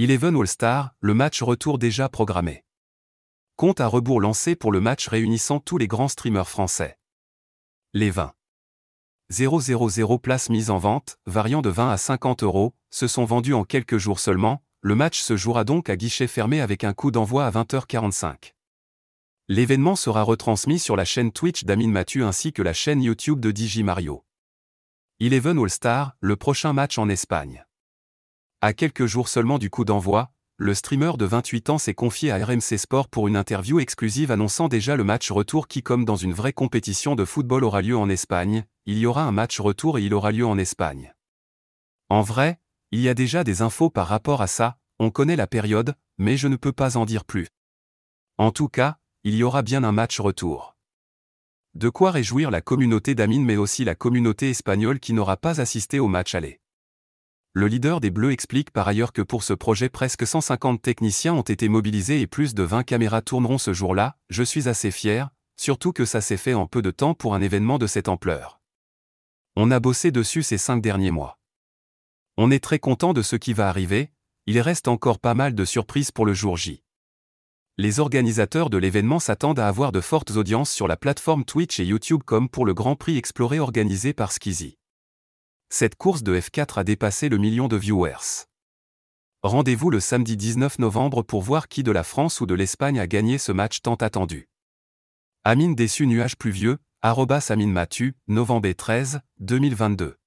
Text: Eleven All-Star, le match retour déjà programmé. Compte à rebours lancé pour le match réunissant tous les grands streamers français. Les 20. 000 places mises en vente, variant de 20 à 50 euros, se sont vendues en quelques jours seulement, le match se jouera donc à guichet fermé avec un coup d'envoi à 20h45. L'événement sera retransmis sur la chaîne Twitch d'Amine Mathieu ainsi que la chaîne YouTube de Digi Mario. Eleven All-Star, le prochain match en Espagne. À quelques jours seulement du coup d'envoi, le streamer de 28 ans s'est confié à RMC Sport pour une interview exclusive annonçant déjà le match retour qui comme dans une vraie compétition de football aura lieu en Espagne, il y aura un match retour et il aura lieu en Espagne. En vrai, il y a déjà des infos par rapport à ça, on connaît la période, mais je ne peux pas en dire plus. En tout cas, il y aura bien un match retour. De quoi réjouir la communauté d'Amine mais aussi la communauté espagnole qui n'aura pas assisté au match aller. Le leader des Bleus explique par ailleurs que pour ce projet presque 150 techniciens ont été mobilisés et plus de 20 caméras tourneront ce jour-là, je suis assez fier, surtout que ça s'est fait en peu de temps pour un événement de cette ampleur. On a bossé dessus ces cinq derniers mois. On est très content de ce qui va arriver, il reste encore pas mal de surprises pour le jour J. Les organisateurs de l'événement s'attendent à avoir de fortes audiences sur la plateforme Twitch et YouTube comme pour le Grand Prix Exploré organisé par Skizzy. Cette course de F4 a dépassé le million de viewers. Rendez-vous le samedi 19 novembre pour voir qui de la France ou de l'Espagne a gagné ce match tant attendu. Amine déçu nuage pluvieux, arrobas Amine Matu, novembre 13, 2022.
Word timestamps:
Eleven 0.00 0.36
All-Star, 0.36 0.94
le 1.00 1.12
match 1.12 1.42
retour 1.42 1.76
déjà 1.76 2.08
programmé. 2.08 2.64
Compte 3.56 3.80
à 3.80 3.88
rebours 3.88 4.20
lancé 4.20 4.54
pour 4.54 4.70
le 4.70 4.80
match 4.80 5.08
réunissant 5.08 5.58
tous 5.58 5.76
les 5.76 5.88
grands 5.88 6.06
streamers 6.06 6.48
français. 6.48 7.00
Les 7.94 8.12
20. 8.12 8.32
000 9.28 10.18
places 10.18 10.50
mises 10.50 10.70
en 10.70 10.78
vente, 10.78 11.18
variant 11.26 11.62
de 11.62 11.68
20 11.68 11.90
à 11.90 11.96
50 11.96 12.44
euros, 12.44 12.76
se 12.90 13.08
sont 13.08 13.24
vendues 13.24 13.54
en 13.54 13.64
quelques 13.64 13.98
jours 13.98 14.20
seulement, 14.20 14.62
le 14.82 14.94
match 14.94 15.20
se 15.20 15.36
jouera 15.36 15.64
donc 15.64 15.90
à 15.90 15.96
guichet 15.96 16.28
fermé 16.28 16.60
avec 16.60 16.84
un 16.84 16.92
coup 16.92 17.10
d'envoi 17.10 17.44
à 17.44 17.50
20h45. 17.50 18.52
L'événement 19.48 19.96
sera 19.96 20.22
retransmis 20.22 20.78
sur 20.78 20.94
la 20.94 21.04
chaîne 21.04 21.32
Twitch 21.32 21.64
d'Amine 21.64 21.90
Mathieu 21.90 22.24
ainsi 22.24 22.52
que 22.52 22.62
la 22.62 22.72
chaîne 22.72 23.02
YouTube 23.02 23.40
de 23.40 23.50
Digi 23.50 23.82
Mario. 23.82 24.24
Eleven 25.18 25.58
All-Star, 25.58 26.14
le 26.20 26.36
prochain 26.36 26.72
match 26.72 26.98
en 26.98 27.08
Espagne. 27.08 27.64
À 28.60 28.72
quelques 28.72 29.06
jours 29.06 29.28
seulement 29.28 29.56
du 29.56 29.70
coup 29.70 29.84
d'envoi, 29.84 30.32
le 30.56 30.74
streamer 30.74 31.12
de 31.16 31.24
28 31.24 31.70
ans 31.70 31.78
s'est 31.78 31.94
confié 31.94 32.32
à 32.32 32.44
RMC 32.44 32.76
Sport 32.76 33.06
pour 33.06 33.28
une 33.28 33.36
interview 33.36 33.78
exclusive 33.78 34.32
annonçant 34.32 34.66
déjà 34.66 34.96
le 34.96 35.04
match 35.04 35.30
retour 35.30 35.68
qui 35.68 35.84
comme 35.84 36.04
dans 36.04 36.16
une 36.16 36.32
vraie 36.32 36.52
compétition 36.52 37.14
de 37.14 37.24
football 37.24 37.62
aura 37.62 37.82
lieu 37.82 37.96
en 37.96 38.08
Espagne, 38.08 38.64
il 38.84 38.98
y 38.98 39.06
aura 39.06 39.22
un 39.22 39.30
match 39.30 39.60
retour 39.60 39.96
et 39.96 40.02
il 40.02 40.12
aura 40.12 40.32
lieu 40.32 40.44
en 40.44 40.58
Espagne. 40.58 41.14
En 42.08 42.22
vrai, 42.22 42.58
il 42.90 42.98
y 42.98 43.08
a 43.08 43.14
déjà 43.14 43.44
des 43.44 43.62
infos 43.62 43.90
par 43.90 44.08
rapport 44.08 44.42
à 44.42 44.48
ça, 44.48 44.76
on 44.98 45.10
connaît 45.10 45.36
la 45.36 45.46
période, 45.46 45.94
mais 46.16 46.36
je 46.36 46.48
ne 46.48 46.56
peux 46.56 46.72
pas 46.72 46.96
en 46.96 47.04
dire 47.04 47.24
plus. 47.24 47.46
En 48.38 48.50
tout 48.50 48.68
cas, 48.68 48.96
il 49.22 49.36
y 49.36 49.44
aura 49.44 49.62
bien 49.62 49.84
un 49.84 49.92
match 49.92 50.18
retour. 50.18 50.74
De 51.74 51.90
quoi 51.90 52.10
réjouir 52.10 52.50
la 52.50 52.60
communauté 52.60 53.14
d'Amine 53.14 53.44
mais 53.44 53.56
aussi 53.56 53.84
la 53.84 53.94
communauté 53.94 54.50
espagnole 54.50 54.98
qui 54.98 55.12
n'aura 55.12 55.36
pas 55.36 55.60
assisté 55.60 56.00
au 56.00 56.08
match 56.08 56.34
aller. 56.34 56.58
Le 57.58 57.66
leader 57.66 57.98
des 57.98 58.12
Bleus 58.12 58.30
explique 58.30 58.70
par 58.70 58.86
ailleurs 58.86 59.12
que 59.12 59.20
pour 59.20 59.42
ce 59.42 59.52
projet 59.52 59.88
presque 59.88 60.24
150 60.24 60.80
techniciens 60.80 61.34
ont 61.34 61.42
été 61.42 61.68
mobilisés 61.68 62.20
et 62.20 62.28
plus 62.28 62.54
de 62.54 62.62
20 62.62 62.84
caméras 62.84 63.20
tourneront 63.20 63.58
ce 63.58 63.72
jour-là, 63.72 64.16
je 64.30 64.44
suis 64.44 64.68
assez 64.68 64.92
fier, 64.92 65.30
surtout 65.56 65.92
que 65.92 66.04
ça 66.04 66.20
s'est 66.20 66.36
fait 66.36 66.54
en 66.54 66.68
peu 66.68 66.82
de 66.82 66.92
temps 66.92 67.14
pour 67.14 67.34
un 67.34 67.40
événement 67.40 67.78
de 67.78 67.88
cette 67.88 68.06
ampleur. 68.06 68.60
On 69.56 69.72
a 69.72 69.80
bossé 69.80 70.12
dessus 70.12 70.44
ces 70.44 70.56
cinq 70.56 70.80
derniers 70.80 71.10
mois. 71.10 71.40
On 72.36 72.52
est 72.52 72.62
très 72.62 72.78
content 72.78 73.12
de 73.12 73.22
ce 73.22 73.34
qui 73.34 73.54
va 73.54 73.68
arriver, 73.68 74.12
il 74.46 74.60
reste 74.60 74.86
encore 74.86 75.18
pas 75.18 75.34
mal 75.34 75.56
de 75.56 75.64
surprises 75.64 76.12
pour 76.12 76.26
le 76.26 76.34
jour 76.34 76.56
J. 76.56 76.84
Les 77.76 77.98
organisateurs 77.98 78.70
de 78.70 78.78
l'événement 78.78 79.18
s'attendent 79.18 79.58
à 79.58 79.66
avoir 79.66 79.90
de 79.90 80.00
fortes 80.00 80.30
audiences 80.30 80.70
sur 80.70 80.86
la 80.86 80.96
plateforme 80.96 81.44
Twitch 81.44 81.80
et 81.80 81.86
YouTube 81.86 82.22
comme 82.24 82.48
pour 82.48 82.64
le 82.64 82.74
Grand 82.74 82.94
Prix 82.94 83.18
Exploré 83.18 83.58
organisé 83.58 84.12
par 84.12 84.30
Skizzy. 84.30 84.78
Cette 85.70 85.96
course 85.96 86.22
de 86.22 86.38
F4 86.38 86.78
a 86.80 86.84
dépassé 86.84 87.28
le 87.28 87.36
million 87.36 87.68
de 87.68 87.76
viewers. 87.76 88.46
Rendez-vous 89.42 89.90
le 89.90 90.00
samedi 90.00 90.36
19 90.36 90.78
novembre 90.78 91.22
pour 91.22 91.42
voir 91.42 91.68
qui 91.68 91.82
de 91.82 91.92
la 91.92 92.02
France 92.02 92.40
ou 92.40 92.46
de 92.46 92.54
l'Espagne 92.54 92.98
a 92.98 93.06
gagné 93.06 93.38
ce 93.38 93.52
match 93.52 93.82
tant 93.82 93.94
attendu. 93.94 94.48
Amine 95.44 95.74
déçu 95.74 96.06
nuage 96.06 96.36
pluvieux, 96.36 96.78
arrobas 97.02 97.46
Amine 97.50 97.70
Matu, 97.70 98.16
novembre 98.26 98.72
13, 98.72 99.20
2022. 99.40 100.17